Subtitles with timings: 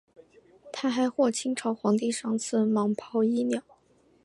[0.73, 3.61] 他还获清朝皇帝赏赐蟒袍衣料。